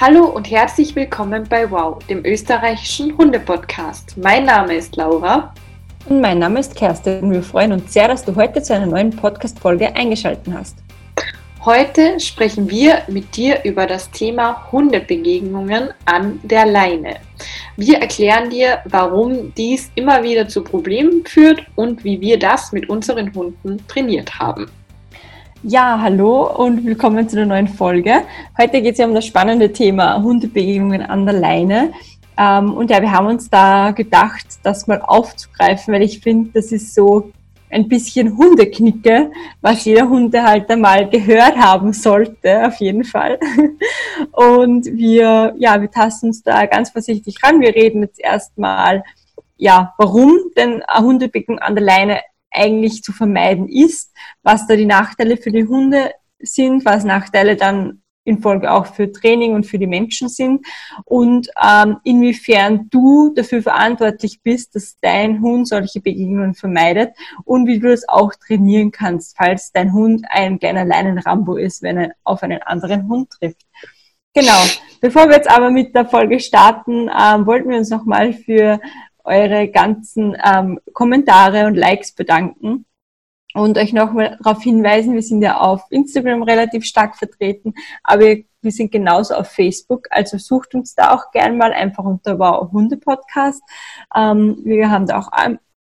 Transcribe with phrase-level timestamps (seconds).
[0.00, 4.16] Hallo und herzlich willkommen bei Wow, dem österreichischen Hundepodcast.
[4.16, 5.52] Mein Name ist Laura.
[6.08, 7.32] Und mein Name ist Kerstin.
[7.32, 10.76] Wir freuen uns sehr, dass du heute zu einer neuen Podcast-Folge eingeschaltet hast.
[11.64, 17.16] Heute sprechen wir mit dir über das Thema Hundebegegnungen an der Leine.
[17.76, 22.88] Wir erklären dir, warum dies immer wieder zu Problemen führt und wie wir das mit
[22.88, 24.70] unseren Hunden trainiert haben.
[25.64, 28.22] Ja, hallo und willkommen zu einer neuen Folge.
[28.56, 31.92] Heute geht es ja um das spannende Thema Hundebegegnungen an der Leine.
[32.38, 36.70] Ähm, und ja, wir haben uns da gedacht, das mal aufzugreifen, weil ich finde, das
[36.70, 37.32] ist so
[37.70, 43.40] ein bisschen Hundeknicke, was jeder Hundehalter mal gehört haben sollte, auf jeden Fall.
[44.30, 47.60] Und wir, ja, wir tasten uns da ganz vorsichtig ran.
[47.60, 49.02] Wir reden jetzt erstmal,
[49.56, 52.20] ja, warum denn eine Hundebegegnung an der Leine
[52.50, 58.02] eigentlich zu vermeiden ist, was da die Nachteile für die Hunde sind, was Nachteile dann
[58.28, 60.64] in Folge auch für Training und für die Menschen sind
[61.04, 67.78] und ähm, inwiefern du dafür verantwortlich bist, dass dein Hund solche Begegnungen vermeidet und wie
[67.78, 72.42] du das auch trainieren kannst, falls dein Hund ein kleiner Leinenrambo ist, wenn er auf
[72.42, 73.66] einen anderen Hund trifft.
[74.34, 74.62] Genau.
[75.00, 78.80] Bevor wir jetzt aber mit der Folge starten, ähm, wollten wir uns nochmal für
[79.28, 82.86] eure ganzen ähm, Kommentare und Likes bedanken
[83.54, 88.72] und euch nochmal darauf hinweisen, wir sind ja auf Instagram relativ stark vertreten, aber wir
[88.72, 92.96] sind genauso auf Facebook, also sucht uns da auch gern mal einfach unter Wow Hunde
[92.96, 93.62] Podcast.
[94.14, 95.30] Ähm, wir haben da auch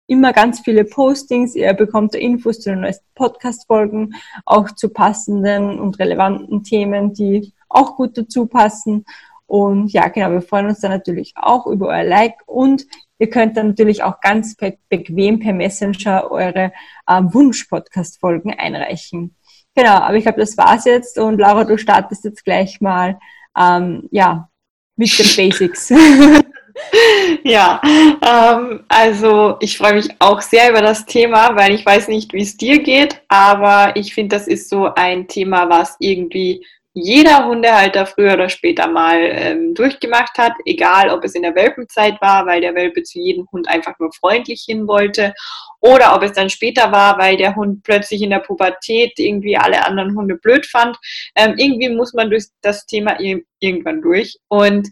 [0.07, 5.99] immer ganz viele Postings, ihr bekommt Infos zu den neuesten Podcast-Folgen, auch zu passenden und
[5.99, 9.05] relevanten Themen, die auch gut dazu passen.
[9.45, 12.85] Und ja, genau, wir freuen uns dann natürlich auch über euer Like und
[13.21, 14.57] Ihr könnt dann natürlich auch ganz
[14.89, 16.73] bequem per Messenger eure
[17.07, 19.35] ähm, Wunsch-Podcast-Folgen einreichen.
[19.75, 23.19] Genau, aber ich glaube, das war's jetzt und Laura, du startest jetzt gleich mal
[23.55, 24.49] ähm, ja,
[24.95, 25.89] mit den Basics.
[27.43, 27.79] ja,
[28.25, 32.41] ähm, also ich freue mich auch sehr über das Thema, weil ich weiß nicht, wie
[32.41, 38.05] es dir geht, aber ich finde, das ist so ein Thema, was irgendwie jeder Hundehalter
[38.05, 42.59] früher oder später mal ähm, durchgemacht hat, egal ob es in der Welpenzeit war, weil
[42.59, 45.33] der Welpe zu jedem Hund einfach nur freundlich hin wollte,
[45.79, 49.85] oder ob es dann später war, weil der Hund plötzlich in der Pubertät irgendwie alle
[49.85, 50.97] anderen Hunde blöd fand.
[51.35, 53.17] Ähm, irgendwie muss man durch das Thema
[53.59, 54.37] irgendwann durch.
[54.47, 54.87] Und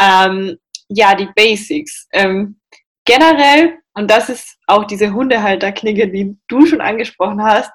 [0.00, 0.56] ähm,
[0.88, 2.06] ja, die Basics.
[2.12, 2.60] Ähm,
[3.04, 7.70] generell, und das ist auch diese Hundehalterknigge, die du schon angesprochen hast,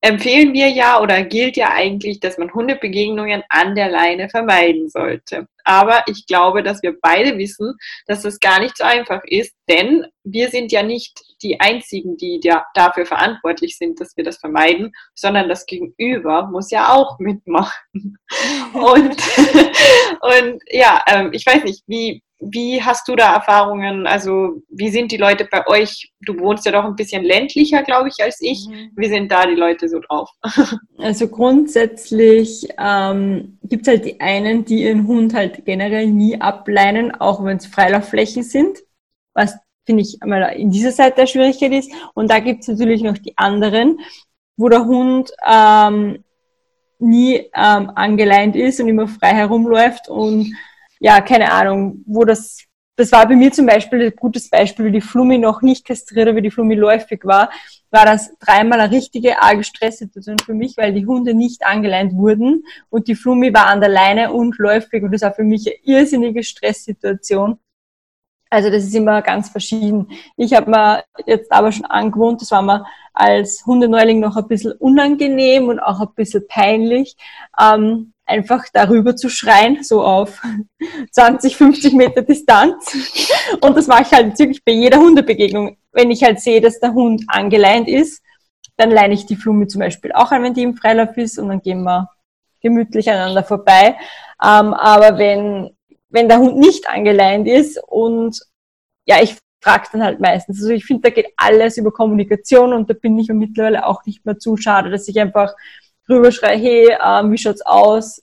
[0.00, 5.46] empfehlen wir ja oder gilt ja eigentlich, dass man Hundebegegnungen an der Leine vermeiden sollte.
[5.64, 10.06] Aber ich glaube, dass wir beide wissen, dass das gar nicht so einfach ist, denn
[10.24, 12.40] wir sind ja nicht die Einzigen, die
[12.74, 17.72] dafür verantwortlich sind, dass wir das vermeiden, sondern das Gegenüber muss ja auch mitmachen.
[18.72, 19.16] Und,
[20.20, 24.06] und ja, ähm, ich weiß nicht, wie, wie hast du da Erfahrungen?
[24.06, 26.10] Also, wie sind die Leute bei euch?
[26.22, 28.66] Du wohnst ja doch ein bisschen ländlicher, glaube ich, als ich.
[28.66, 28.90] Mhm.
[28.96, 30.30] Wie sind da die Leute so drauf?
[30.98, 37.14] Also grundsätzlich ähm, gibt es halt die einen, die ihren Hund halt generell nie ableinen,
[37.14, 38.80] auch wenn es Freilaufflächen sind,
[39.32, 41.90] was finde ich einmal in dieser Seite der Schwierigkeit ist.
[42.12, 43.98] Und da gibt es natürlich noch die anderen,
[44.58, 46.22] wo der Hund ähm,
[46.98, 50.54] nie ähm, angeleint ist und immer frei herumläuft und
[51.00, 54.92] ja, keine Ahnung, wo das, das war bei mir zum Beispiel ein gutes Beispiel, wie
[54.92, 57.50] die Flummi noch nicht kastriert, aber die Flummi läufig war,
[57.90, 62.64] war das dreimal eine richtige arge Stresssituation für mich, weil die Hunde nicht angeleint wurden
[62.90, 65.76] und die Flummi war an der Leine und läufig und das war für mich eine
[65.82, 67.58] irrsinnige Stresssituation.
[68.50, 70.08] Also das ist immer ganz verschieden.
[70.36, 72.84] Ich habe mir jetzt aber schon angewohnt, das war mir
[73.14, 77.16] als Hundeneuling noch ein bisschen unangenehm und auch ein bisschen peinlich,
[77.60, 80.40] ähm, einfach darüber zu schreien, so auf
[81.12, 82.96] 20, 50 Meter Distanz.
[83.60, 85.76] Und das mache ich halt wirklich bei jeder Hundebegegnung.
[85.92, 88.22] Wenn ich halt sehe, dass der Hund angeleint ist,
[88.76, 91.48] dann leine ich die Flume zum Beispiel auch an, wenn die im Freilauf ist und
[91.48, 92.08] dann gehen wir
[92.62, 93.96] gemütlich aneinander vorbei.
[94.42, 95.70] Ähm, aber wenn,
[96.08, 98.40] wenn der Hund nicht angeleint ist und
[99.06, 100.60] ja, ich frage dann halt meistens.
[100.60, 104.04] Also ich finde, da geht alles über Kommunikation und da bin ich mir mittlerweile auch
[104.06, 105.54] nicht mehr zu schade, dass ich einfach
[106.10, 108.22] rüberschreie, hey, ähm, wie schaut's aus?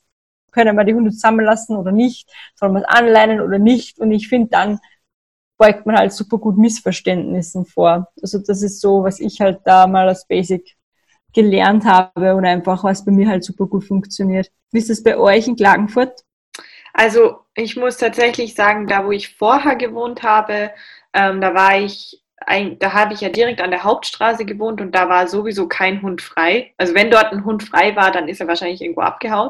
[0.51, 2.29] Können wir die Hunde zusammenlassen oder nicht?
[2.55, 3.99] Sollen wir es anleinen oder nicht?
[3.99, 4.79] Und ich finde, dann
[5.57, 8.07] beugt man halt super gut Missverständnissen vor.
[8.21, 10.75] Also das ist so, was ich halt da mal als Basic
[11.33, 14.51] gelernt habe und einfach, was bei mir halt super gut funktioniert.
[14.71, 16.23] Wie ist das bei euch in Klagenfurt?
[16.93, 20.71] Also ich muss tatsächlich sagen, da wo ich vorher gewohnt habe,
[21.13, 24.95] ähm, da war ich ein, da habe ich ja direkt an der Hauptstraße gewohnt und
[24.95, 26.73] da war sowieso kein Hund frei.
[26.77, 29.49] Also wenn dort ein Hund frei war, dann ist er wahrscheinlich irgendwo abgehauen.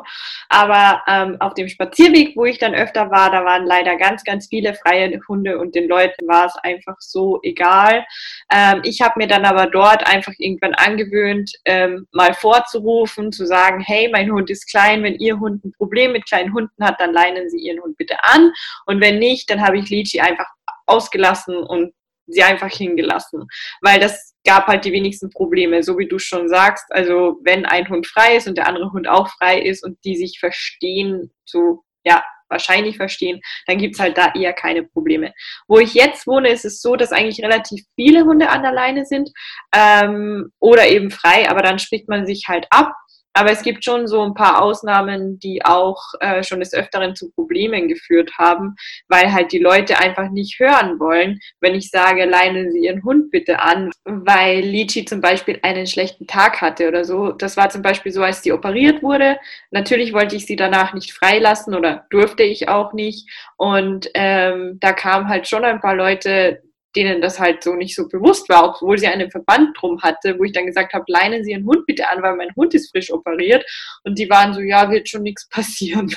[0.49, 4.47] Aber ähm, auf dem Spazierweg, wo ich dann öfter war, da waren leider ganz, ganz
[4.47, 8.03] viele freie Hunde und den Leuten war es einfach so egal.
[8.51, 13.79] Ähm, ich habe mir dann aber dort einfach irgendwann angewöhnt, ähm, mal vorzurufen, zu sagen,
[13.79, 17.13] hey, mein Hund ist klein, wenn Ihr Hund ein Problem mit kleinen Hunden hat, dann
[17.13, 18.51] leinen Sie Ihren Hund bitte an.
[18.87, 20.47] Und wenn nicht, dann habe ich Lichi einfach
[20.87, 21.93] ausgelassen und
[22.27, 23.47] sie einfach hingelassen,
[23.81, 26.85] weil das gab halt die wenigsten Probleme, so wie du schon sagst.
[26.89, 30.15] Also wenn ein Hund frei ist und der andere Hund auch frei ist und die
[30.15, 35.33] sich verstehen, so ja, wahrscheinlich verstehen, dann gibt's halt da eher keine Probleme.
[35.67, 39.05] Wo ich jetzt wohne, ist es so, dass eigentlich relativ viele Hunde an der Leine
[39.05, 39.29] sind
[39.75, 42.93] ähm, oder eben frei, aber dann spricht man sich halt ab
[43.33, 47.31] aber es gibt schon so ein paar Ausnahmen, die auch äh, schon des Öfteren zu
[47.31, 48.75] Problemen geführt haben,
[49.07, 53.29] weil halt die Leute einfach nicht hören wollen, wenn ich sage, leinen Sie Ihren Hund
[53.31, 57.31] bitte an, weil Lichi zum Beispiel einen schlechten Tag hatte oder so.
[57.31, 59.37] Das war zum Beispiel so, als sie operiert wurde.
[59.71, 63.29] Natürlich wollte ich sie danach nicht freilassen oder durfte ich auch nicht.
[63.57, 66.61] Und ähm, da kamen halt schon ein paar Leute
[66.97, 70.43] denen das halt so nicht so bewusst war, obwohl sie einen Verband drum hatte, wo
[70.43, 73.11] ich dann gesagt habe, leinen Sie Ihren Hund bitte an, weil mein Hund ist frisch
[73.11, 73.63] operiert.
[74.03, 76.13] Und die waren so, ja, wird schon nichts passieren.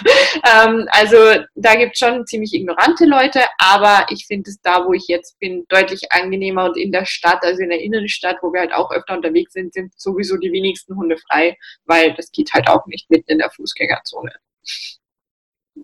[0.50, 1.16] ähm, also
[1.54, 5.38] da gibt es schon ziemlich ignorante Leute, aber ich finde es da, wo ich jetzt
[5.38, 8.90] bin, deutlich angenehmer und in der Stadt, also in der Innenstadt, wo wir halt auch
[8.90, 13.10] öfter unterwegs sind, sind sowieso die wenigsten Hunde frei, weil das geht halt auch nicht
[13.10, 14.32] mitten in der Fußgängerzone.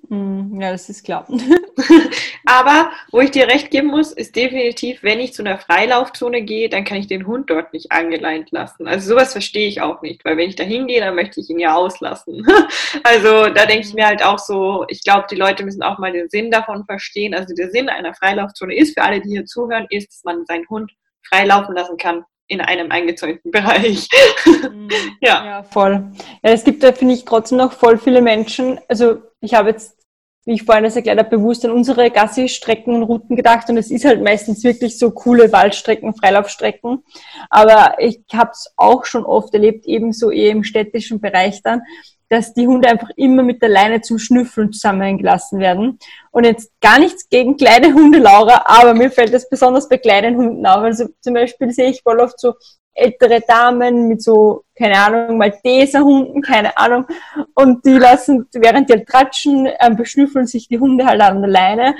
[0.08, 1.26] Hm, ja, das ist klar.
[2.46, 6.68] Aber wo ich dir recht geben muss, ist definitiv, wenn ich zu einer Freilaufzone gehe,
[6.68, 8.86] dann kann ich den Hund dort nicht angeleint lassen.
[8.86, 11.58] Also sowas verstehe ich auch nicht, weil wenn ich da hingehe, dann möchte ich ihn
[11.58, 12.46] ja auslassen.
[13.02, 16.12] Also da denke ich mir halt auch so, ich glaube, die Leute müssen auch mal
[16.12, 17.34] den Sinn davon verstehen.
[17.34, 20.68] Also der Sinn einer Freilaufzone ist, für alle, die hier zuhören, ist, dass man seinen
[20.68, 20.92] Hund
[21.28, 24.08] frei laufen lassen kann in einem eingezäunten Bereich.
[24.46, 24.88] Mhm.
[25.20, 25.44] ja.
[25.44, 26.12] ja, voll.
[26.42, 28.80] Ja, es gibt da, finde ich, trotzdem noch voll viele Menschen.
[28.88, 29.96] Also ich habe jetzt,
[30.44, 33.90] wie ich vorhin das erklärt habe, bewusst an unsere Gassi-Strecken und Routen gedacht und es
[33.90, 37.02] ist halt meistens wirklich so coole Waldstrecken, Freilaufstrecken.
[37.50, 41.82] Aber ich habe es auch schon oft erlebt, ebenso eher im städtischen Bereich dann,
[42.28, 45.98] dass die Hunde einfach immer mit der Leine zum Schnüffeln zusammengelassen werden.
[46.32, 50.36] Und jetzt gar nichts gegen kleine Hunde, Laura, aber mir fällt das besonders bei kleinen
[50.36, 50.82] Hunden auf.
[50.82, 52.54] Also zum Beispiel sehe ich voll oft so
[52.96, 57.06] ältere Damen mit so, keine Ahnung, Malteser-Hunden, keine Ahnung.
[57.54, 61.50] Und die lassen, während die halt tratschen, äh, beschnüffeln sich die Hunde halt an der
[61.50, 61.94] Leine.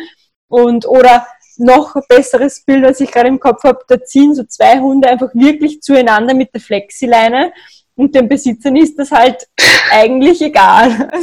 [0.48, 1.26] Und, oder
[1.58, 5.08] noch ein besseres Bild, was ich gerade im Kopf habe, da ziehen so zwei Hunde
[5.08, 7.52] einfach wirklich zueinander mit der Flexileine
[7.96, 9.48] und den Besitzern ist das halt
[9.90, 11.10] eigentlich egal.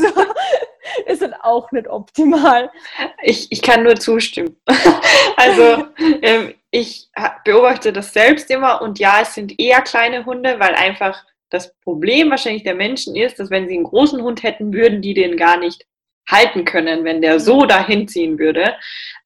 [1.05, 2.69] Also ist halt auch nicht optimal.
[3.23, 4.57] Ich, ich kann nur zustimmen.
[5.37, 5.85] also
[6.21, 7.09] ähm, ich
[7.45, 12.31] beobachte das selbst immer und ja, es sind eher kleine Hunde, weil einfach das Problem
[12.31, 15.57] wahrscheinlich der Menschen ist, dass wenn sie einen großen Hund hätten, würden die den gar
[15.57, 15.85] nicht
[16.29, 18.75] halten können, wenn der so dahin ziehen würde.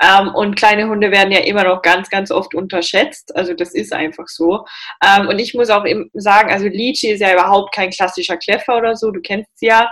[0.02, 3.36] Ähm, und kleine Hunde werden ja immer noch ganz, ganz oft unterschätzt.
[3.36, 4.66] Also das ist einfach so.
[5.04, 8.96] Ähm, und ich muss auch sagen, also Lichi ist ja überhaupt kein klassischer Kleffer oder
[8.96, 9.92] so, du kennst sie ja.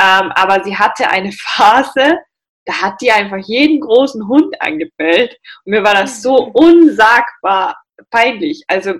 [0.00, 2.18] Ähm, aber sie hatte eine Phase,
[2.64, 5.36] da hat die einfach jeden großen Hund angebellt.
[5.64, 6.52] Und mir war das so mhm.
[6.52, 7.76] unsagbar
[8.10, 8.62] peinlich.
[8.68, 8.94] Also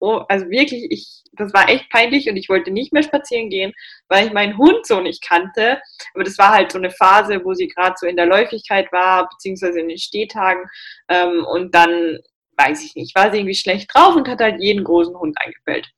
[0.00, 3.72] oh, also wirklich, ich, das war echt peinlich und ich wollte nicht mehr spazieren gehen,
[4.08, 5.80] weil ich meinen Hund so nicht kannte.
[6.14, 9.28] Aber das war halt so eine Phase, wo sie gerade so in der Läufigkeit war,
[9.28, 10.64] beziehungsweise in den Stehtagen.
[11.08, 12.18] Ähm, und dann
[12.60, 15.88] weiß ich nicht, war sie irgendwie schlecht drauf und hat halt jeden großen Hund angebellt.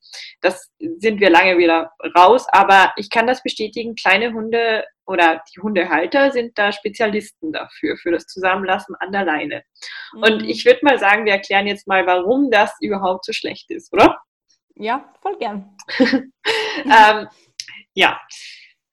[0.41, 5.61] Das sind wir lange wieder raus, aber ich kann das bestätigen, kleine Hunde oder die
[5.61, 9.63] Hundehalter sind da Spezialisten dafür, für das Zusammenlassen an der Leine.
[10.13, 10.23] Mhm.
[10.23, 13.91] Und ich würde mal sagen, wir erklären jetzt mal, warum das überhaupt so schlecht ist,
[13.91, 14.21] oder?
[14.75, 15.75] Ja, voll gern.
[15.99, 17.27] ähm,
[17.93, 18.19] ja,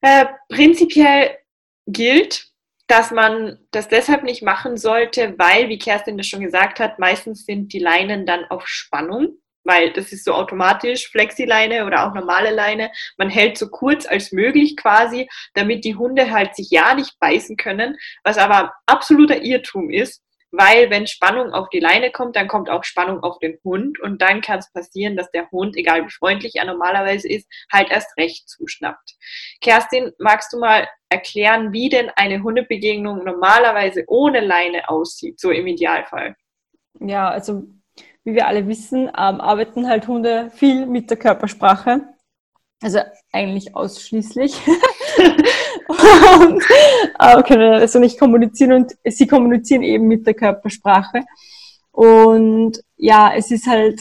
[0.03, 1.39] äh, prinzipiell
[1.87, 2.50] gilt,
[2.90, 7.44] dass man das deshalb nicht machen sollte, weil, wie Kerstin das schon gesagt hat, meistens
[7.47, 12.50] sind die Leinen dann auf Spannung, weil das ist so automatisch Flexileine oder auch normale
[12.50, 12.90] Leine.
[13.16, 17.56] Man hält so kurz als möglich quasi, damit die Hunde halt sich ja nicht beißen
[17.56, 22.71] können, was aber absoluter Irrtum ist, weil wenn Spannung auf die Leine kommt, dann kommt
[22.71, 26.11] auch Spannung auf den Hund und dann kann es passieren, dass der Hund, egal wie
[26.11, 29.14] freundlich er normalerweise ist, halt erst recht zuschnappt.
[29.61, 35.66] Kerstin, magst du mal erklären, wie denn eine Hundebegegnung normalerweise ohne Leine aussieht, so im
[35.66, 36.37] Idealfall?
[37.00, 37.64] Ja, also
[38.25, 42.02] wie wir alle wissen, ähm, arbeiten halt Hunde viel mit der Körpersprache.
[42.83, 43.00] Also
[43.33, 44.54] eigentlich ausschließlich.
[46.40, 46.62] und
[47.18, 51.25] äh, können also nicht kommunizieren und sie kommunizieren eben mit der Körpersprache.
[51.92, 54.00] Und ja, es ist halt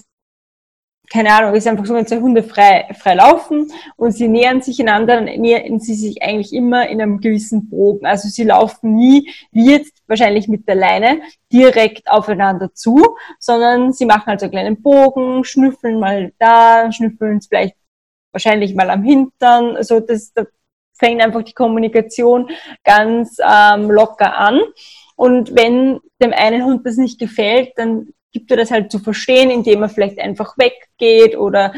[1.09, 4.79] keine Ahnung, ist einfach so, wenn zwei Hunde frei, frei laufen und sie nähern sich
[4.79, 8.05] einander, dann nähern sie sich eigentlich immer in einem gewissen Bogen.
[8.05, 13.03] Also sie laufen nie, wie jetzt wahrscheinlich mit der Leine, direkt aufeinander zu,
[13.39, 17.75] sondern sie machen halt so einen kleinen Bogen, schnüffeln mal da, schnüffeln vielleicht
[18.31, 19.75] wahrscheinlich mal am Hintern.
[19.75, 20.45] Also das, da
[20.99, 22.49] fängt einfach die Kommunikation
[22.83, 24.59] ganz ähm, locker an.
[25.15, 29.49] Und wenn dem einen Hund das nicht gefällt, dann gibt er das halt zu verstehen,
[29.49, 31.73] indem er vielleicht einfach weggeht oder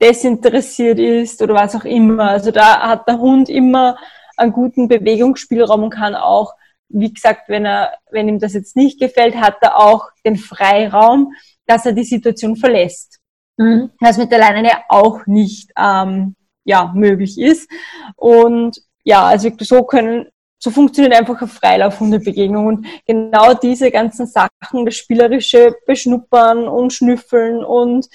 [0.00, 2.30] desinteressiert ist oder was auch immer.
[2.30, 3.96] Also da hat der Hund immer
[4.36, 6.54] einen guten Bewegungsspielraum und kann auch,
[6.88, 11.32] wie gesagt, wenn er, wenn ihm das jetzt nicht gefällt, hat er auch den Freiraum,
[11.66, 13.20] dass er die Situation verlässt.
[13.56, 13.90] Mhm.
[14.00, 17.70] Was mit der Leine ja auch nicht ähm, ja, möglich ist.
[18.16, 20.26] Und ja, also so können
[20.62, 22.66] so funktioniert einfach eine Freilaufhundebegegnung.
[22.66, 28.08] Und genau diese ganzen Sachen, das spielerische Beschnuppern und Schnüffeln und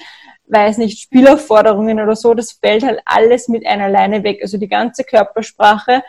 [0.47, 4.39] weiß nicht, Spielaufforderungen oder so, das fällt halt alles mit einer Leine weg.
[4.41, 6.03] Also die ganze Körpersprache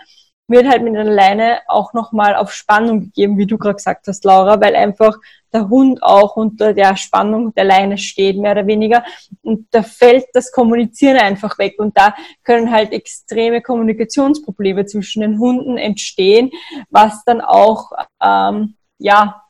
[0.49, 4.25] wird halt mit einer Leine auch nochmal auf Spannung gegeben, wie du gerade gesagt hast,
[4.25, 5.17] Laura, weil einfach
[5.53, 9.05] der Hund auch unter der Spannung der Leine steht, mehr oder weniger.
[9.43, 11.77] Und da fällt das Kommunizieren einfach weg.
[11.79, 12.15] Und da
[12.45, 16.51] können halt extreme Kommunikationsprobleme zwischen den Hunden entstehen,
[16.91, 19.43] was dann auch, ähm, ja,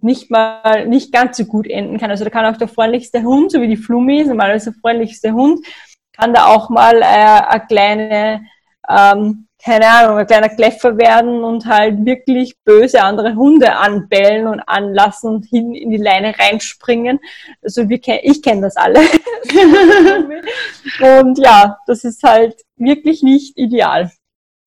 [0.00, 2.10] nicht mal, nicht ganz so gut enden kann.
[2.10, 5.66] Also da kann auch der freundlichste Hund, so wie die Flummi, normalerweise der freundlichste Hund,
[6.12, 8.46] kann da auch mal äh, eine kleine,
[8.88, 14.60] ähm, keine Ahnung, ein kleiner Kläffer werden und halt wirklich böse andere Hunde anbellen und
[14.60, 17.18] anlassen und hin in die Leine reinspringen.
[17.62, 19.00] Also wir ich kenne das alle.
[21.00, 24.12] und ja, das ist halt wirklich nicht ideal.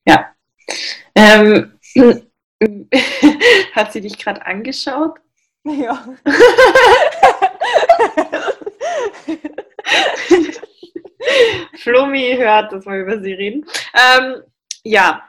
[0.05, 0.31] Ja.
[1.15, 1.79] Ähm,
[3.73, 5.19] hat sie dich gerade angeschaut?
[5.63, 6.05] Ja.
[11.77, 13.65] Flummi hört, dass wir über sie reden.
[13.93, 14.43] Ähm,
[14.83, 15.23] ja,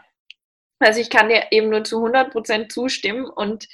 [0.79, 3.69] also ich kann dir eben nur zu 100% zustimmen und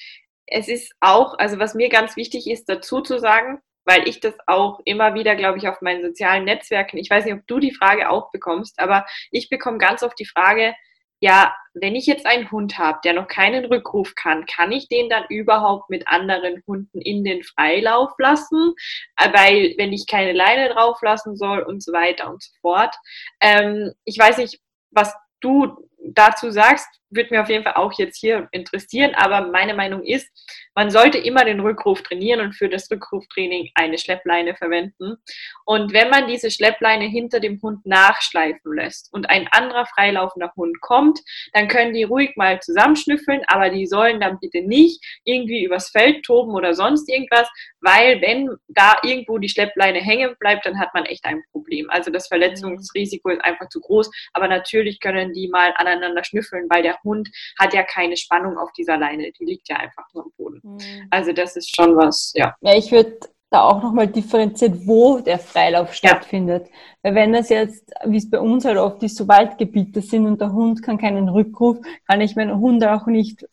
[0.47, 4.35] es ist auch, also was mir ganz wichtig ist dazu zu sagen, weil ich das
[4.47, 7.75] auch immer wieder, glaube ich, auf meinen sozialen Netzwerken, ich weiß nicht, ob du die
[7.75, 10.75] Frage auch bekommst, aber ich bekomme ganz oft die Frage,
[11.21, 15.09] ja, wenn ich jetzt einen Hund habe, der noch keinen Rückruf kann, kann ich den
[15.09, 18.75] dann überhaupt mit anderen Hunden in den Freilauf lassen?
[19.17, 22.95] Äh, weil, wenn ich keine Leine drauf lassen soll und so weiter und so fort.
[23.41, 28.19] Ähm, ich weiß nicht, was du dazu sagst, würde mir auf jeden Fall auch jetzt
[28.19, 29.15] hier interessieren.
[29.15, 30.29] Aber meine Meinung ist,
[30.75, 35.17] man sollte immer den Rückruf trainieren und für das Rückruftraining eine Schleppleine verwenden.
[35.65, 40.81] Und wenn man diese Schleppleine hinter dem Hund nachschleifen lässt und ein anderer freilaufender Hund
[40.81, 41.21] kommt,
[41.53, 46.25] dann können die ruhig mal zusammenschnüffeln, aber die sollen dann bitte nicht irgendwie übers Feld
[46.25, 47.49] toben oder sonst irgendwas,
[47.81, 51.89] weil wenn da irgendwo die Schleppleine hängen bleibt, dann hat man echt ein Problem.
[51.91, 56.83] Also das Verletzungsrisiko ist einfach zu groß, aber natürlich können die mal aneinander schnüffeln, weil
[56.83, 57.29] der Hund
[57.59, 60.61] hat ja keine Spannung auf dieser Leine, die liegt ja einfach nur am Boden.
[60.63, 61.09] Mhm.
[61.11, 62.55] Also das ist schon was, ja.
[62.61, 63.19] Ja, ich würde
[63.51, 66.67] da auch nochmal differenziert, wo der Freilauf stattfindet.
[66.67, 66.73] Ja.
[67.03, 70.41] Weil wenn das jetzt, wie es bei uns halt oft ist, so Waldgebiete sind und
[70.41, 73.47] der Hund kann keinen Rückruf, kann ich meinen Hund auch nicht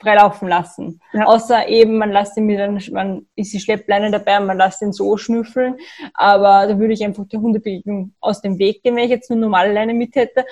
[0.00, 1.00] freilaufen lassen.
[1.12, 1.26] Ja.
[1.26, 4.82] Außer eben, man lässt ihn mit einer, man ist die Schleppleine dabei und man lässt
[4.82, 5.76] ihn so schnüffeln.
[6.14, 9.40] Aber da würde ich einfach die Hundebegegnung aus dem Weg gehen, wenn ich jetzt eine
[9.40, 10.44] normale Leine mit hätte.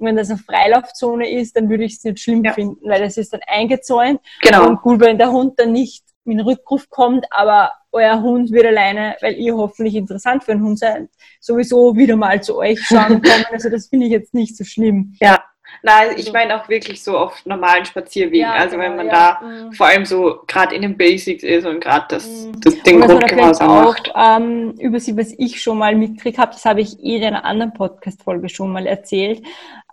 [0.00, 2.54] Und wenn das eine Freilaufzone ist, dann würde ich es nicht schlimm ja.
[2.54, 4.20] finden, weil das ist dann eingezäunt.
[4.40, 4.66] Genau.
[4.66, 8.64] Und gut, wenn der Hund dann nicht mit dem Rückruf kommt, aber euer Hund wird
[8.64, 13.20] alleine, weil ihr hoffentlich interessant für einen Hund seid, sowieso wieder mal zu euch schauen
[13.22, 13.44] kommen.
[13.52, 15.14] Also das finde ich jetzt nicht so schlimm.
[15.20, 15.42] Ja,
[15.82, 18.40] Nein, ich meine auch wirklich so auf normalen Spazierwegen.
[18.40, 19.38] Ja, also genau, wenn man ja.
[19.40, 19.72] da mhm.
[19.72, 22.60] vor allem so gerade in den Basics ist und gerade das, mhm.
[22.60, 24.12] das den Grundgehorsam macht.
[24.14, 27.44] Ähm, über sie, was ich schon mal mitgekriegt habe, das habe ich eh in einer
[27.44, 29.42] anderen Podcast-Folge schon mal erzählt.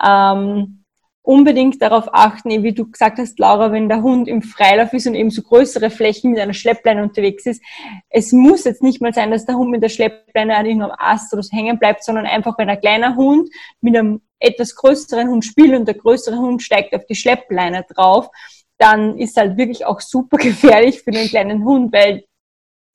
[0.03, 0.84] Ähm,
[1.27, 5.15] unbedingt darauf achten, wie du gesagt hast, Laura, wenn der Hund im Freilauf ist und
[5.15, 7.62] eben so größere Flächen mit einer Schleppleine unterwegs ist.
[8.10, 11.34] Es muss jetzt nicht mal sein, dass der Hund mit der Schleppleine an irgendeinem Ast
[11.34, 13.50] oder so hängen bleibt, sondern einfach, wenn ein kleiner Hund
[13.81, 18.29] mit einem etwas größeren Hund spielt und der größere Hund steigt auf die Schleppleine drauf,
[18.77, 22.24] dann ist halt wirklich auch super gefährlich für den kleinen Hund, weil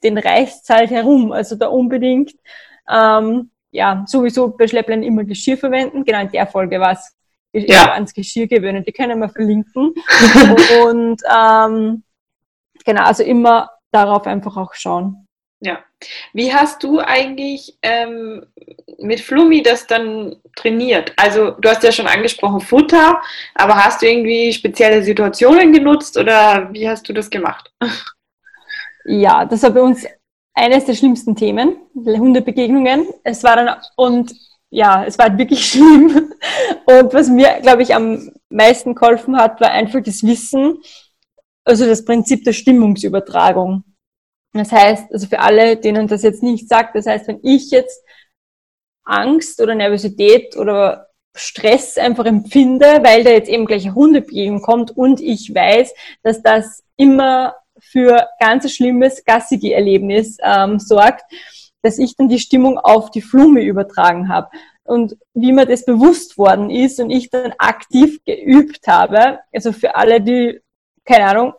[0.02, 1.32] den reißt halt herum.
[1.32, 2.32] Also da unbedingt,
[2.90, 6.02] ähm, ja, sowieso bei Schleppleinen immer Geschirr verwenden.
[6.02, 7.14] Genau in der Folge war es
[7.52, 7.92] ja.
[7.92, 8.84] ans Geschirr gewöhnen.
[8.84, 9.94] Die können wir verlinken.
[10.84, 12.02] und ähm,
[12.84, 15.26] genau, also immer darauf einfach auch schauen.
[15.60, 15.78] Ja.
[16.32, 18.44] Wie hast du eigentlich ähm,
[18.98, 21.12] mit Flumi das dann trainiert?
[21.16, 23.22] Also du hast ja schon angesprochen Futter,
[23.54, 27.72] aber hast du irgendwie spezielle Situationen genutzt oder wie hast du das gemacht?
[29.04, 30.04] Ja, das war bei uns
[30.54, 33.06] eines der schlimmsten Themen, Hundebegegnungen.
[33.22, 34.34] Es war dann, und
[34.72, 36.32] ja, es war halt wirklich schlimm.
[36.86, 40.78] Und was mir, glaube ich, am meisten geholfen hat, war einfach das Wissen,
[41.64, 43.84] also das Prinzip der Stimmungsübertragung.
[44.54, 48.02] Das heißt, also für alle, denen das jetzt nicht sagt, das heißt, wenn ich jetzt
[49.04, 54.90] Angst oder Nervosität oder Stress einfach empfinde, weil da jetzt eben gleich eine Hundebegegnung kommt
[54.90, 61.24] und ich weiß, dass das immer für ganz schlimmes Gassigi-Erlebnis ähm, sorgt,
[61.82, 64.48] dass ich dann die Stimmung auf die Flume übertragen habe.
[64.84, 69.94] Und wie mir das bewusst worden ist und ich dann aktiv geübt habe, also für
[69.94, 70.60] alle, die,
[71.04, 71.54] keine Ahnung,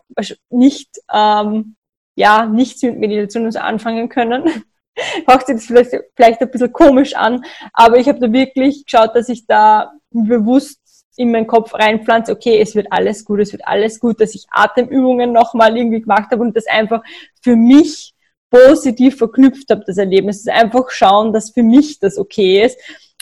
[0.50, 1.76] nicht, ähm,
[2.16, 4.64] ja, nichts mit Meditation so anfangen können,
[5.26, 9.14] hört sich das vielleicht, vielleicht ein bisschen komisch an, aber ich habe da wirklich geschaut,
[9.14, 10.80] dass ich da bewusst
[11.16, 14.46] in meinen Kopf reinpflanze, okay, es wird alles gut, es wird alles gut, dass ich
[14.50, 17.02] Atemübungen nochmal irgendwie gemacht habe und das einfach
[17.40, 18.13] für mich
[18.54, 20.38] positiv verknüpft habe, das Erlebnis.
[20.38, 22.78] Ist einfach schauen, dass für mich das okay ist.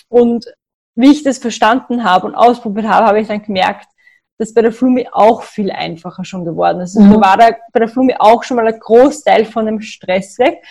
[0.08, 0.46] Und
[0.94, 3.86] wie ich das verstanden habe und ausprobiert habe, habe ich dann gemerkt,
[4.38, 6.96] dass bei der Flumi auch viel einfacher schon geworden ist.
[6.96, 7.14] Also mhm.
[7.14, 10.62] da war da bei der Flumi auch schon mal ein Großteil von dem Stress weg.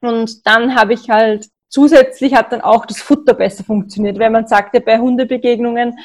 [0.00, 4.46] Und dann habe ich halt zusätzlich hat dann auch das Futter besser funktioniert, weil man
[4.46, 5.98] sagt ja bei Hundebegegnungen,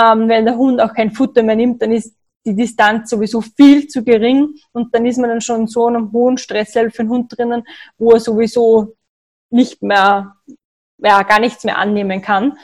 [0.00, 2.14] ähm, wenn der Hund auch kein Futter mehr nimmt, dann ist
[2.46, 6.12] die Distanz sowieso viel zu gering und dann ist man dann schon so in einem
[6.12, 7.64] hohen Stresslevel für den Hund drinnen,
[7.98, 8.94] wo er sowieso
[9.50, 10.34] nicht mehr,
[10.98, 12.58] ja, gar nichts mehr annehmen kann.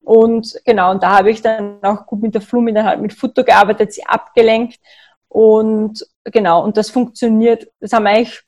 [0.00, 3.12] Und genau, und da habe ich dann auch gut mit der Flumi dann halt mit
[3.12, 4.80] Futter gearbeitet, sie abgelenkt
[5.28, 8.42] und genau, und das funktioniert, das haben eigentlich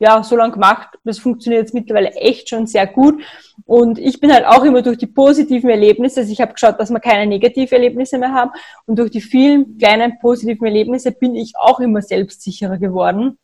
[0.00, 0.98] ja, so lange gemacht.
[1.04, 3.22] Das funktioniert jetzt mittlerweile echt schon sehr gut.
[3.66, 6.90] Und ich bin halt auch immer durch die positiven Erlebnisse, also ich habe geschaut, dass
[6.90, 8.50] wir keine negativen Erlebnisse mehr haben.
[8.86, 13.38] Und durch die vielen kleinen positiven Erlebnisse bin ich auch immer selbstsicherer geworden.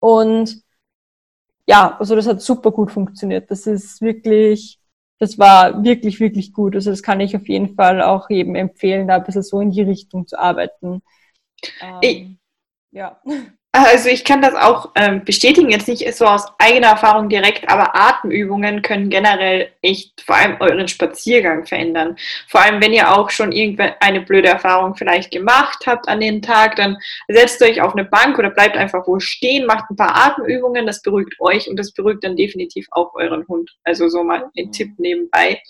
[0.00, 0.60] Und
[1.68, 3.50] ja, also das hat super gut funktioniert.
[3.50, 4.80] Das ist wirklich,
[5.18, 6.74] das war wirklich, wirklich gut.
[6.74, 9.70] Also das kann ich auf jeden Fall auch jedem empfehlen, da ein bisschen so in
[9.70, 11.02] die Richtung zu arbeiten.
[11.80, 12.38] Ähm,
[12.90, 13.20] ja.
[13.84, 17.94] Also ich kann das auch ähm, bestätigen, jetzt nicht so aus eigener Erfahrung direkt, aber
[17.94, 22.16] Atemübungen können generell echt vor allem euren Spaziergang verändern.
[22.48, 26.76] Vor allem, wenn ihr auch schon irgendeine blöde Erfahrung vielleicht gemacht habt an den Tag,
[26.76, 26.96] dann
[27.28, 31.02] setzt euch auf eine Bank oder bleibt einfach wo stehen, macht ein paar Atemübungen, das
[31.02, 33.70] beruhigt euch und das beruhigt dann definitiv auch euren Hund.
[33.84, 35.60] Also so mal ein Tipp nebenbei.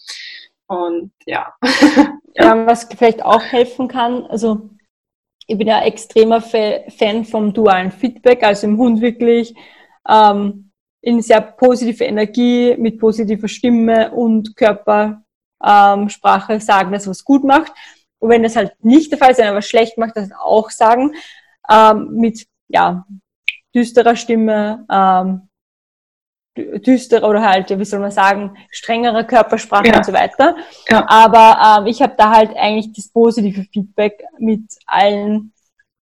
[0.68, 1.54] Und ja.
[2.34, 4.70] ja was vielleicht auch helfen kann, also
[5.46, 9.54] ich bin ja extremer Fan vom dualen Feedback, also im Hund wirklich
[10.08, 17.44] ähm, in sehr positive Energie, mit positiver Stimme und Körpersprache ähm, sagen, dass was gut
[17.44, 17.72] macht.
[18.18, 20.70] Und wenn das halt nicht der Fall ist, wenn er was schlecht macht, das auch
[20.70, 21.14] sagen,
[21.70, 23.06] ähm, mit ja,
[23.74, 25.48] düsterer Stimme, ähm,
[26.56, 29.96] düsterer oder halt, wie soll man sagen, strengere Körpersprache ja.
[29.98, 30.56] und so weiter.
[30.88, 31.04] Ja.
[31.08, 35.52] Aber ähm, ich habe da halt eigentlich das positive Feedback mit allen,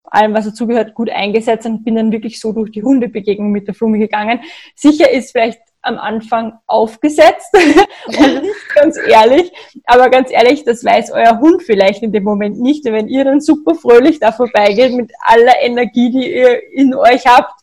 [0.04, 3.76] allem, was dazugehört, gut eingesetzt und bin dann wirklich so durch die Hundebegegnung mit der
[3.76, 4.40] Flumi gegangen.
[4.76, 7.54] Sicher ist vielleicht am Anfang aufgesetzt
[8.08, 9.52] und nicht ganz ehrlich,
[9.86, 12.86] aber ganz ehrlich, das weiß euer Hund vielleicht in dem Moment nicht.
[12.86, 17.26] Und wenn ihr dann super fröhlich da vorbeigeht mit aller Energie, die ihr in euch
[17.26, 17.54] habt,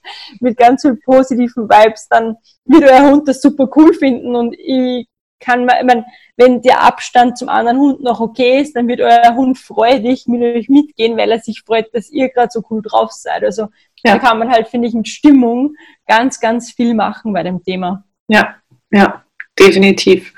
[0.41, 5.09] mit ganz viel positiven Vibes, dann wird euer Hund das super cool finden und ich
[5.41, 9.01] kann man, ich meine, wenn der Abstand zum anderen Hund noch okay ist, dann wird
[9.01, 12.83] euer Hund freudig mit euch mitgehen, weil er sich freut, dass ihr gerade so cool
[12.83, 13.45] drauf seid.
[13.45, 13.69] Also
[14.05, 14.15] ja.
[14.15, 15.75] da kann man halt, finde ich, mit Stimmung
[16.07, 18.05] ganz, ganz viel machen bei dem Thema.
[18.29, 18.57] Ja,
[18.91, 19.25] ja,
[19.59, 20.35] definitiv.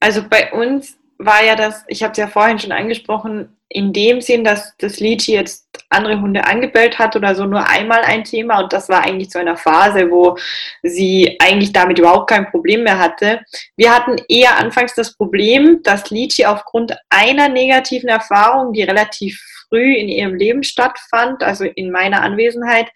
[0.00, 4.20] Also bei uns war ja das, ich habe es ja vorhin schon angesprochen, in dem
[4.20, 8.60] Sinn, dass das Lichi jetzt andere Hunde angebellt hat oder so nur einmal ein Thema
[8.60, 10.36] und das war eigentlich zu einer Phase, wo
[10.82, 13.40] sie eigentlich damit überhaupt kein Problem mehr hatte.
[13.76, 19.94] Wir hatten eher anfangs das Problem, dass Lichi aufgrund einer negativen Erfahrung, die relativ früh
[19.94, 22.90] in ihrem Leben stattfand, also in meiner Anwesenheit,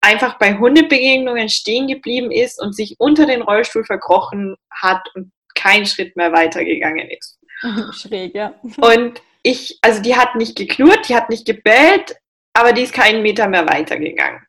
[0.00, 5.84] einfach bei Hundebegegnungen stehen geblieben ist und sich unter den Rollstuhl verkrochen hat und keinen
[5.84, 7.38] Schritt mehr weitergegangen ist.
[7.92, 8.54] Schräg, ja.
[8.78, 12.16] Und ich, also die hat nicht geknurrt, die hat nicht gebellt,
[12.52, 14.42] aber die ist keinen Meter mehr weitergegangen.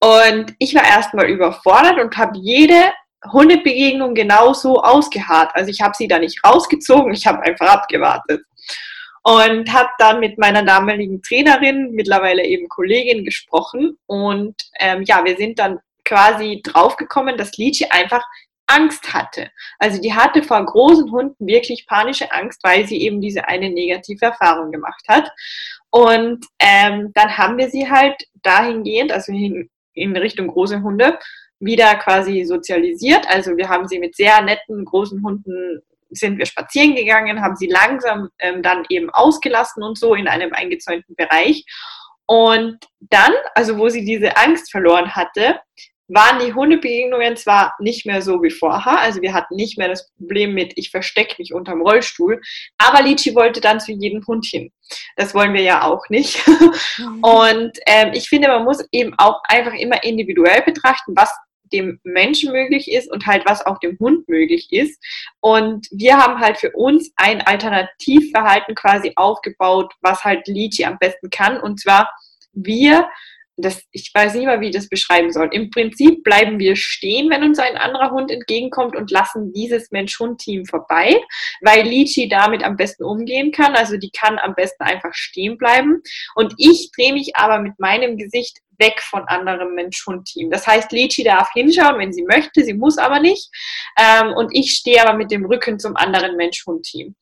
[0.00, 2.92] Und ich war erstmal überfordert und habe jede
[3.32, 5.50] Hundebegegnung genauso ausgeharrt.
[5.54, 8.42] Also ich habe sie da nicht rausgezogen, ich habe einfach abgewartet
[9.26, 13.98] und habe dann mit meiner damaligen Trainerin, mittlerweile eben Kollegin, gesprochen.
[14.06, 18.22] Und ähm, ja, wir sind dann quasi draufgekommen, dass Lichi einfach
[18.66, 19.50] Angst hatte.
[19.78, 24.26] Also die hatte vor großen Hunden wirklich panische Angst, weil sie eben diese eine negative
[24.26, 25.30] Erfahrung gemacht hat.
[25.90, 31.18] Und ähm, dann haben wir sie halt dahingehend, also in Richtung große Hunde
[31.58, 33.26] wieder quasi sozialisiert.
[33.28, 37.66] Also wir haben sie mit sehr netten großen Hunden sind wir spazieren gegangen, haben sie
[37.66, 41.64] langsam ähm, dann eben ausgelassen und so in einem eingezäunten Bereich.
[42.26, 45.60] Und dann, also wo sie diese Angst verloren hatte,
[46.08, 50.10] waren die Hundebegegnungen zwar nicht mehr so wie vorher, also wir hatten nicht mehr das
[50.12, 52.40] Problem mit, ich verstecke mich unterm Rollstuhl,
[52.78, 54.72] aber Lichi wollte dann zu jedem Hund hin.
[55.16, 56.46] Das wollen wir ja auch nicht.
[57.22, 61.30] Und ähm, ich finde, man muss eben auch einfach immer individuell betrachten, was
[61.72, 65.02] dem Menschen möglich ist und halt was auch dem Hund möglich ist.
[65.40, 71.28] Und wir haben halt für uns ein Alternativverhalten quasi aufgebaut, was halt Lichi am besten
[71.30, 71.60] kann.
[71.60, 72.08] Und zwar
[72.52, 73.08] wir
[73.56, 75.48] das, ich weiß nicht mal, wie ich das beschreiben soll.
[75.52, 80.66] Im Prinzip bleiben wir stehen, wenn uns ein anderer Hund entgegenkommt und lassen dieses Mensch-Hund-Team
[80.66, 81.20] vorbei,
[81.62, 83.74] weil Lichi damit am besten umgehen kann.
[83.74, 86.02] Also die kann am besten einfach stehen bleiben.
[86.34, 90.50] Und ich drehe mich aber mit meinem Gesicht weg von anderem Mensch-Hund-Team.
[90.50, 93.50] Das heißt, Lichi darf hinschauen, wenn sie möchte, sie muss aber nicht.
[93.98, 97.14] Ähm, und ich stehe aber mit dem Rücken zum anderen Mensch-Hund-Team.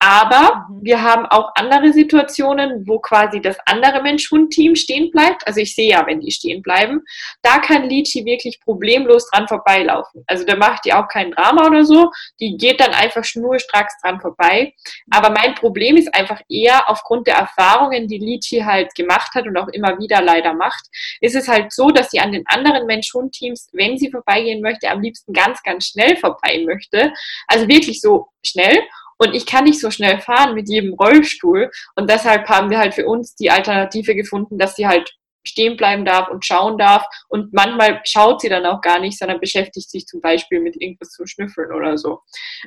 [0.00, 0.80] Aber mhm.
[0.82, 5.46] wir haben auch andere Situationen, wo quasi das andere Mensch-Hund-Team stehen bleibt.
[5.46, 7.02] Also ich sehe ja, wenn die stehen bleiben.
[7.42, 10.24] Da kann Lichi wirklich problemlos dran vorbeilaufen.
[10.26, 12.10] Also da macht die auch kein Drama oder so.
[12.40, 14.72] Die geht dann einfach schnurstracks dran vorbei.
[15.10, 19.56] Aber mein Problem ist einfach eher aufgrund der Erfahrungen, die Lichi halt gemacht hat und
[19.56, 20.86] auch immer wieder leider macht,
[21.20, 25.00] ist es halt so, dass sie an den anderen Mensch-Hund-Teams, wenn sie vorbeigehen möchte, am
[25.00, 27.12] liebsten ganz, ganz schnell vorbei möchte.
[27.48, 28.78] Also wirklich so schnell.
[29.18, 31.70] Und ich kann nicht so schnell fahren mit jedem Rollstuhl.
[31.96, 35.12] Und deshalb haben wir halt für uns die Alternative gefunden, dass sie halt
[35.46, 37.04] stehen bleiben darf und schauen darf.
[37.28, 41.10] Und manchmal schaut sie dann auch gar nicht, sondern beschäftigt sich zum Beispiel mit irgendwas
[41.10, 42.20] zum Schnüffeln oder so.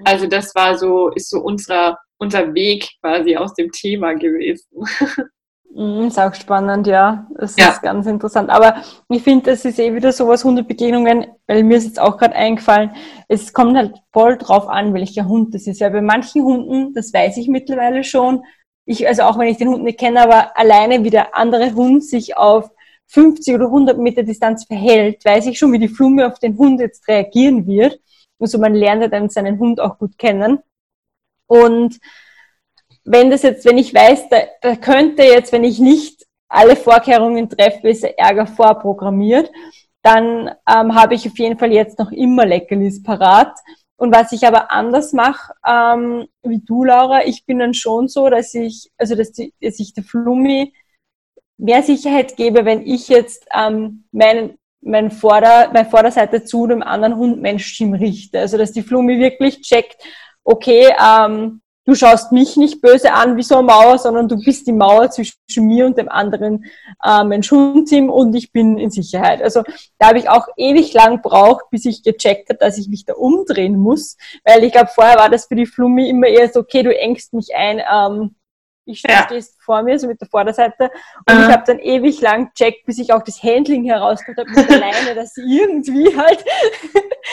[0.03, 4.85] Also das war so, ist so unser, unser Weg quasi aus dem Thema gewesen.
[5.73, 7.27] Mhm, ist auch spannend, ja.
[7.37, 7.69] Das ja.
[7.69, 8.49] ist ganz interessant.
[8.49, 8.75] Aber
[9.09, 12.91] ich finde, das ist eh wieder sowas, Hundebegegnungen, weil mir ist jetzt auch gerade eingefallen,
[13.29, 15.79] es kommt halt voll drauf an, welcher Hund das ist.
[15.79, 18.43] Ja, bei manchen Hunden, das weiß ich mittlerweile schon,
[18.85, 22.03] ich, also auch wenn ich den Hund nicht kenne, aber alleine wie der andere Hund
[22.03, 22.69] sich auf
[23.07, 26.79] 50 oder 100 Meter Distanz verhält, weiß ich schon, wie die Flume auf den Hund
[26.79, 27.99] jetzt reagieren wird.
[28.39, 30.59] Also man lernt ja dann seinen Hund auch gut kennen.
[31.47, 31.99] Und
[33.03, 37.49] wenn das jetzt, wenn ich weiß, da, da könnte jetzt, wenn ich nicht alle Vorkehrungen
[37.49, 39.51] treffe, ist Ärger vorprogrammiert,
[40.03, 43.53] dann ähm, habe ich auf jeden Fall jetzt noch immer Leckerlis parat.
[43.95, 48.29] Und was ich aber anders mache, ähm, wie du, Laura, ich bin dann schon so,
[48.29, 50.73] dass ich, also dass, die, dass ich der Flummi
[51.57, 57.15] mehr Sicherheit gebe, wenn ich jetzt ähm, meinen mein Vorder, meine Vorderseite zu dem anderen
[57.15, 58.39] Hund-Mensch-Team richte.
[58.39, 60.03] Also dass die Flummi wirklich checkt,
[60.43, 64.67] okay, ähm, du schaust mich nicht böse an wie so eine Mauer, sondern du bist
[64.67, 66.65] die Mauer zwischen mir und dem anderen
[67.03, 69.41] äh, Mensch-Hund-Team und ich bin in Sicherheit.
[69.41, 69.63] Also
[69.97, 73.13] da habe ich auch ewig lang braucht, bis ich gecheckt habe, dass ich mich da
[73.13, 76.83] umdrehen muss, weil ich glaube, vorher war das für die Flummi immer eher so, okay,
[76.83, 78.35] du engst mich ein, ähm,
[78.85, 79.25] ich ja.
[79.25, 80.89] stehst vor mir, so mit der Vorderseite.
[81.27, 81.41] Und uh.
[81.41, 84.79] ich habe dann ewig lang checkt, bis ich auch das Handling herausgeholt habe mit der
[84.79, 86.43] Leine, dass sie irgendwie halt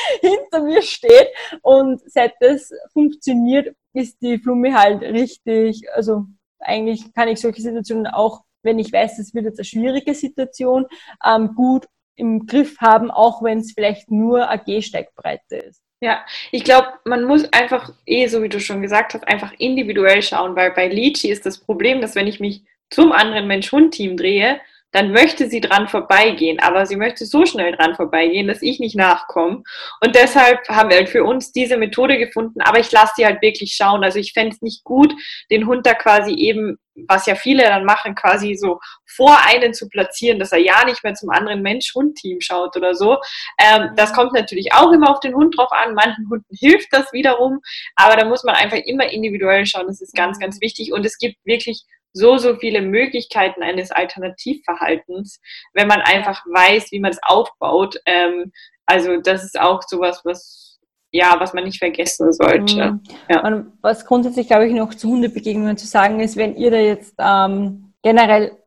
[0.21, 1.29] hinter mir steht.
[1.63, 6.25] Und seit das funktioniert, ist die Flumme halt richtig, also
[6.61, 10.87] eigentlich kann ich solche Situationen auch, wenn ich weiß, es wird jetzt eine schwierige Situation,
[11.25, 15.81] ähm, gut im Griff haben, auch wenn es vielleicht nur eine Gehsteigbreite ist.
[16.01, 20.23] Ja, ich glaube, man muss einfach eh, so wie du schon gesagt hast, einfach individuell
[20.23, 24.61] schauen, weil bei Litchi ist das Problem, dass wenn ich mich zum anderen Mensch-Hund-Team drehe,
[24.93, 28.97] dann möchte sie dran vorbeigehen, aber sie möchte so schnell dran vorbeigehen, dass ich nicht
[28.97, 29.63] nachkomme.
[30.01, 33.43] Und deshalb haben wir halt für uns diese Methode gefunden, aber ich lasse sie halt
[33.43, 34.03] wirklich schauen.
[34.03, 35.13] Also ich fände es nicht gut,
[35.51, 39.89] den Hund da quasi eben, was ja viele dann machen, quasi so vor einen zu
[39.89, 43.19] platzieren, dass er ja nicht mehr zum anderen Mensch-Hund-Team schaut oder so.
[43.59, 45.95] Ähm, das kommt natürlich auch immer auf den Hund drauf an.
[45.95, 47.61] Manchen Hunden hilft das wiederum,
[47.95, 49.87] aber da muss man einfach immer individuell schauen.
[49.87, 50.93] Das ist ganz, ganz wichtig.
[50.93, 55.41] Und es gibt wirklich so, so viele Möglichkeiten eines Alternativverhaltens,
[55.75, 57.97] wenn man einfach weiß, wie man es aufbaut.
[58.07, 58.53] Ähm,
[58.87, 60.67] also das ist auch sowas, was
[61.11, 62.93] ja, was man nicht vergessen sollte.
[62.93, 63.01] Mhm.
[63.31, 63.47] Ja.
[63.47, 67.15] Und was grundsätzlich, glaube ich, noch zu Hundebegegnungen zu sagen ist, wenn ihr da jetzt
[67.19, 68.59] ähm, generell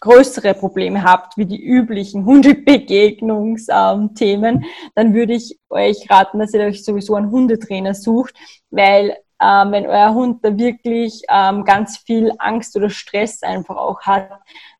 [0.00, 6.60] größere Probleme habt, wie die üblichen Hundebegegnungsthemen, ähm, dann würde ich euch raten, dass ihr
[6.60, 8.34] euch sowieso einen Hundetrainer sucht,
[8.70, 14.02] weil ähm, wenn euer Hund da wirklich ähm, ganz viel Angst oder Stress einfach auch
[14.02, 14.30] hat,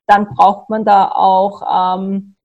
[0.07, 2.35] dann braucht man da auch ähm,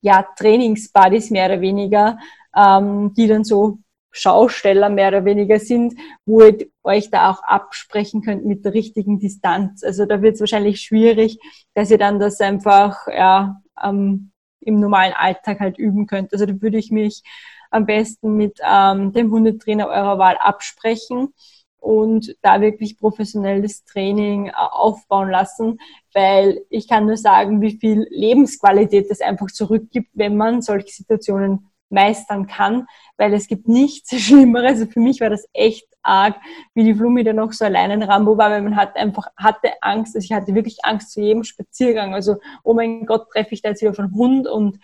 [0.00, 2.18] ja, Trainingsbuddies mehr oder weniger,
[2.56, 3.78] ähm, die dann so
[4.12, 9.18] Schausteller mehr oder weniger sind, wo ihr euch da auch absprechen könnt mit der richtigen
[9.18, 9.84] Distanz.
[9.84, 11.38] Also da wird es wahrscheinlich schwierig,
[11.74, 16.32] dass ihr dann das einfach ja, ähm, im normalen Alltag halt üben könnt.
[16.32, 17.22] Also da würde ich mich
[17.70, 21.34] am besten mit ähm, dem Hundetrainer eurer Wahl absprechen
[21.78, 25.78] und da wirklich professionelles Training äh, aufbauen lassen,
[26.12, 31.70] weil ich kann nur sagen, wie viel Lebensqualität es einfach zurückgibt, wenn man solche Situationen
[31.88, 34.80] meistern kann, weil es gibt nichts Schlimmeres.
[34.80, 36.36] Also für mich war das echt arg,
[36.74, 39.70] wie die Flumi dann noch so allein in Rambo war, weil man hat einfach, hatte
[39.80, 42.14] Angst, also ich hatte wirklich Angst zu jedem Spaziergang.
[42.14, 44.78] Also, oh mein Gott, treffe ich da jetzt wieder von Hund und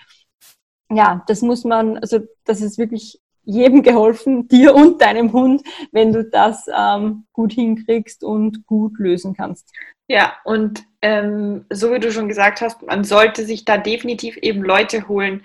[0.96, 6.12] ja, das muss man, also das ist wirklich jedem geholfen, dir und deinem Hund, wenn
[6.12, 9.72] du das ähm, gut hinkriegst und gut lösen kannst.
[10.08, 14.62] Ja, und ähm, so wie du schon gesagt hast, man sollte sich da definitiv eben
[14.62, 15.42] Leute holen,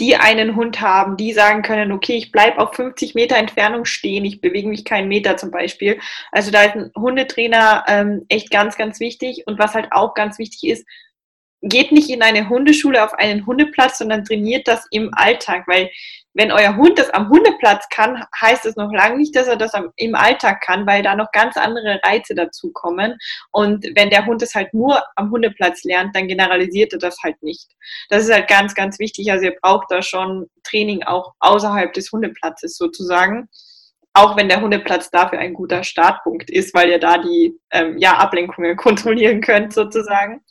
[0.00, 4.24] die einen Hund haben, die sagen können, okay, ich bleibe auf 50 Meter Entfernung stehen,
[4.24, 6.00] ich bewege mich keinen Meter zum Beispiel.
[6.32, 9.44] Also da ist ein Hundetrainer ähm, echt ganz, ganz wichtig.
[9.46, 10.86] Und was halt auch ganz wichtig ist,
[11.62, 15.90] geht nicht in eine Hundeschule auf einen Hundeplatz, sondern trainiert das im Alltag, weil
[16.32, 19.74] wenn euer Hund das am Hundeplatz kann, heißt es noch lange nicht, dass er das
[19.74, 23.18] am, im Alltag kann, weil da noch ganz andere Reize dazukommen.
[23.50, 27.42] Und wenn der Hund es halt nur am Hundeplatz lernt, dann generalisiert er das halt
[27.42, 27.68] nicht.
[28.08, 29.30] Das ist halt ganz, ganz wichtig.
[29.32, 33.48] Also ihr braucht da schon Training auch außerhalb des Hundeplatzes sozusagen
[34.12, 38.16] auch wenn der Hundeplatz dafür ein guter Startpunkt ist, weil ihr da die ähm, ja,
[38.18, 40.42] Ablenkungen kontrollieren könnt sozusagen.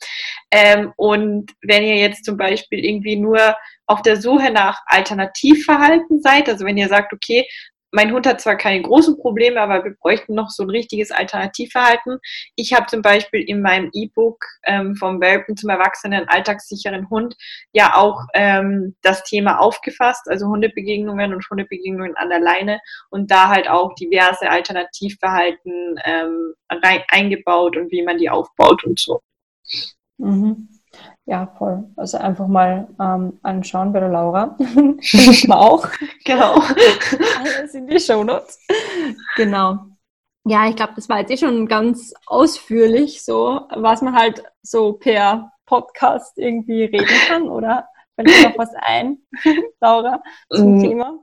[0.50, 6.48] Ähm, und wenn ihr jetzt zum Beispiel irgendwie nur auf der Suche nach Alternativverhalten seid,
[6.48, 7.46] also wenn ihr sagt, okay,
[7.92, 12.18] mein Hund hat zwar keine großen Probleme, aber wir bräuchten noch so ein richtiges Alternativverhalten.
[12.56, 17.36] Ich habe zum Beispiel in meinem E-Book ähm, vom Welpen zum Erwachsenen alltagssicheren Hund
[17.72, 23.48] ja auch ähm, das Thema aufgefasst, also Hundebegegnungen und Hundebegegnungen an der Leine und da
[23.48, 29.20] halt auch diverse Alternativverhalten ähm, rein, eingebaut und wie man die aufbaut und so.
[30.18, 30.79] Mhm.
[31.24, 31.84] Ja, voll.
[31.96, 34.56] Also einfach mal ähm, anschauen bei der Laura.
[35.00, 35.88] Findet man auch.
[36.24, 36.54] Genau.
[37.38, 38.58] Alles in die Shownotes.
[39.36, 39.78] Genau.
[40.44, 44.94] Ja, ich glaube, das war jetzt eh schon ganz ausführlich so, was man halt so
[44.94, 47.88] per Podcast irgendwie reden kann, oder?
[48.14, 49.18] Fällt dir noch was ein,
[49.80, 50.80] Laura, zum mm.
[50.80, 51.18] Thema?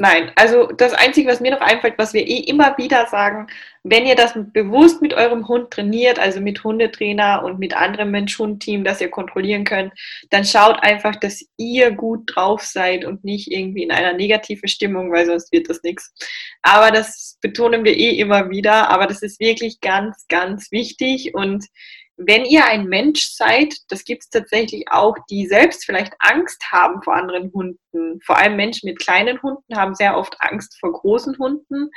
[0.00, 3.48] Nein, also das Einzige, was mir noch einfällt, was wir eh immer wieder sagen,
[3.82, 8.82] wenn ihr das bewusst mit eurem Hund trainiert, also mit Hundetrainer und mit anderem Mensch-Hund-Team,
[8.82, 9.92] das ihr kontrollieren könnt,
[10.30, 15.12] dann schaut einfach, dass ihr gut drauf seid und nicht irgendwie in einer negativen Stimmung,
[15.12, 16.14] weil sonst wird das nichts.
[16.62, 21.66] Aber das betonen wir eh immer wieder, aber das ist wirklich ganz, ganz wichtig und
[22.22, 27.02] wenn ihr ein Mensch seid, das gibt es tatsächlich auch, die selbst vielleicht Angst haben
[27.02, 31.38] vor anderen Hunden, vor allem Menschen mit kleinen Hunden haben sehr oft Angst vor großen
[31.38, 31.90] Hunden,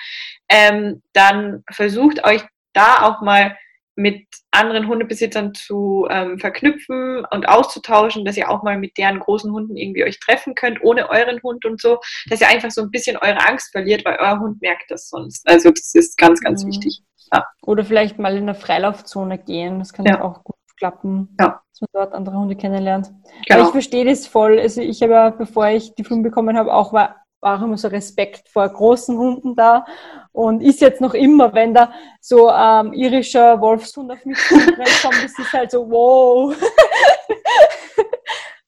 [0.49, 2.41] ähm, dann versucht euch
[2.73, 3.57] da auch mal
[3.95, 9.51] mit anderen Hundebesitzern zu ähm, verknüpfen und auszutauschen, dass ihr auch mal mit deren großen
[9.51, 12.89] Hunden irgendwie euch treffen könnt, ohne euren Hund und so, dass ihr einfach so ein
[12.89, 15.47] bisschen eure Angst verliert, weil euer Hund merkt das sonst.
[15.47, 16.69] Also das ist ganz, ganz mhm.
[16.69, 17.01] wichtig.
[17.31, 17.45] Ja.
[17.61, 19.79] Oder vielleicht mal in eine Freilaufzone gehen.
[19.79, 20.21] Das kann ja.
[20.21, 21.61] auch gut klappen, ja.
[21.71, 23.11] dass man dort andere Hunde kennenlernt.
[23.47, 23.59] Genau.
[23.59, 24.59] Aber ich verstehe das voll.
[24.59, 27.89] Also ich habe ja, bevor ich die Film bekommen habe, auch war, war immer so
[27.89, 29.85] Respekt vor großen Hunden da
[30.31, 35.37] und ist jetzt noch immer, wenn da so ähm, irischer Wolfshund auf mich kommt, das
[35.37, 36.55] ist halt so, wow.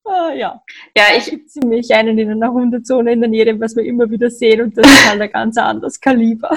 [0.05, 0.61] ah, ja.
[0.95, 4.29] Ja, ich gibt ziemlich einen in einer Hundezone in der Nähe, was wir immer wieder
[4.29, 6.49] sehen und das ist halt ein ganz anderes Kaliber.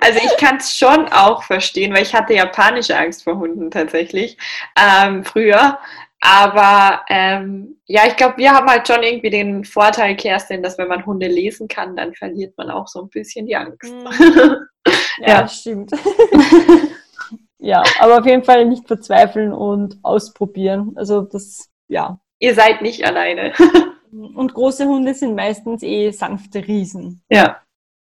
[0.00, 4.36] Also ich kann es schon auch verstehen, weil ich hatte japanische Angst vor Hunden tatsächlich
[4.76, 5.78] ähm, früher.
[6.20, 10.88] Aber ähm, ja, ich glaube, wir haben halt schon irgendwie den Vorteil, Kerstin, dass wenn
[10.88, 13.92] man Hunde lesen kann, dann verliert man auch so ein bisschen die Angst.
[13.92, 14.66] Mhm.
[15.18, 15.92] ja, ja, stimmt.
[17.58, 20.92] ja, aber auf jeden Fall nicht verzweifeln und ausprobieren.
[20.96, 22.18] Also das, ja.
[22.40, 23.52] Ihr seid nicht alleine.
[24.12, 27.22] und große Hunde sind meistens eh sanfte Riesen.
[27.30, 27.62] Ja,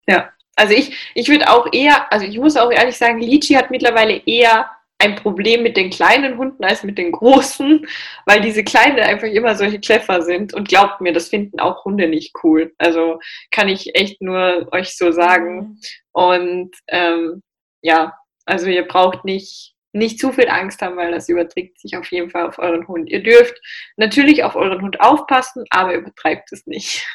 [0.06, 0.30] ja.
[0.56, 4.20] Also ich, ich würde auch eher, also ich muss auch ehrlich sagen, Lichi hat mittlerweile
[4.26, 7.86] eher ein Problem mit den kleinen Hunden als mit den großen,
[8.24, 10.54] weil diese kleinen einfach immer solche Kleffer sind.
[10.54, 12.72] Und glaubt mir, das finden auch Hunde nicht cool.
[12.78, 15.56] Also kann ich echt nur euch so sagen.
[15.58, 15.78] Mhm.
[16.12, 17.42] Und ähm,
[17.82, 18.14] ja,
[18.46, 22.30] also ihr braucht nicht, nicht zu viel Angst haben, weil das überträgt sich auf jeden
[22.30, 23.10] Fall auf euren Hund.
[23.10, 23.54] Ihr dürft
[23.96, 27.06] natürlich auf euren Hund aufpassen, aber übertreibt es nicht.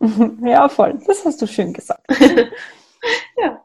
[0.44, 0.98] Ja, voll.
[1.06, 2.06] Das hast du schön gesagt.
[3.36, 3.64] ja.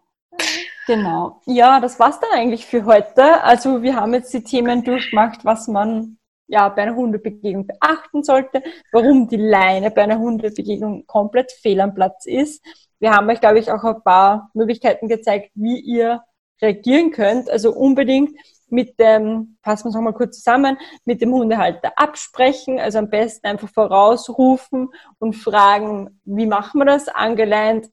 [0.87, 1.39] Genau.
[1.45, 3.41] Ja, das war's dann eigentlich für heute.
[3.43, 6.17] Also wir haben jetzt die Themen durchgemacht, was man
[6.47, 11.93] ja bei einer Hundebegegnung beachten sollte, warum die Leine bei einer Hundebegegnung komplett fehl am
[11.93, 12.63] Platz ist.
[12.99, 16.23] Wir haben euch, glaube ich, auch ein paar Möglichkeiten gezeigt, wie ihr
[16.61, 17.49] reagieren könnt.
[17.49, 18.37] Also unbedingt
[18.73, 23.47] mit dem, fassen wir es nochmal kurz zusammen, mit dem Hundehalter absprechen, also am besten
[23.47, 27.89] einfach vorausrufen und fragen, wie machen wir das, angeleint,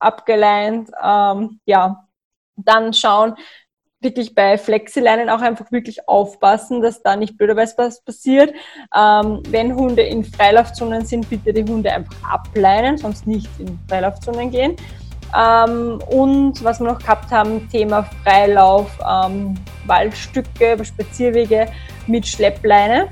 [0.00, 2.04] abgeleint, ähm, ja,
[2.56, 3.34] dann schauen,
[4.00, 8.54] wirklich bei Flexileinen auch einfach wirklich aufpassen, dass da nicht blöderweise was passiert.
[8.94, 14.50] Ähm, wenn Hunde in Freilaufzonen sind, bitte die Hunde einfach ableinen, sonst nicht in Freilaufzonen
[14.50, 14.76] gehen.
[15.36, 19.54] Ähm, und was wir noch gehabt haben, Thema Freilauf, ähm,
[19.86, 21.66] Waldstücke, Spazierwege
[22.06, 23.08] mit Schleppleine.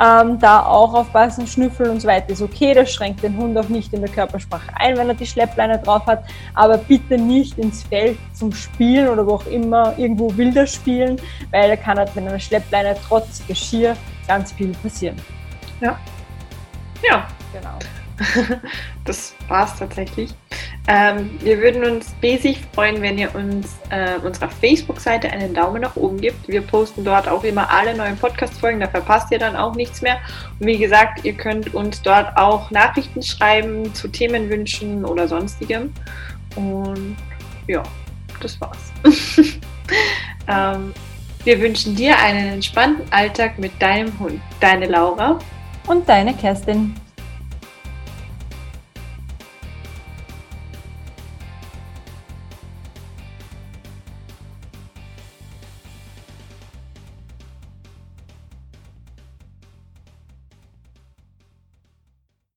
[0.00, 2.74] Ähm, da auch aufpassen, Schnüffeln und so weiter ist okay.
[2.74, 6.04] Das schränkt den Hund auch nicht in der Körpersprache ein, wenn er die Schleppleine drauf
[6.06, 6.24] hat.
[6.54, 11.20] Aber bitte nicht ins Feld zum Spielen oder wo auch immer irgendwo wilder spielen,
[11.52, 13.96] weil da kann halt mit einer Schleppleine trotz Geschirr
[14.26, 15.16] ganz viel passieren.
[15.80, 15.96] Ja.
[17.08, 17.28] Ja.
[17.54, 17.78] Genau.
[19.04, 20.34] das war's tatsächlich.
[20.86, 25.96] Ähm, wir würden uns riesig freuen, wenn ihr uns äh, unserer Facebook-Seite einen Daumen nach
[25.96, 26.46] oben gibt.
[26.46, 30.18] Wir posten dort auch immer alle neuen Podcast-Folgen, da verpasst ihr dann auch nichts mehr.
[30.60, 35.90] Und wie gesagt, ihr könnt uns dort auch Nachrichten schreiben zu Themenwünschen oder sonstigem.
[36.54, 37.16] Und
[37.66, 37.82] ja,
[38.40, 38.92] das war's.
[40.48, 40.92] ähm,
[41.44, 44.40] wir wünschen dir einen entspannten Alltag mit deinem Hund.
[44.60, 45.38] Deine Laura
[45.86, 46.94] und deine Kerstin.